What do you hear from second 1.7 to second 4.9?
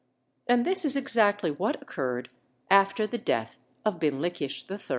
occurred after the death of Binlikhish III.